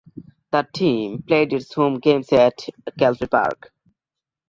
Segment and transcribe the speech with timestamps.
[0.51, 2.55] The team played its home games at
[2.99, 3.71] Calfee Park.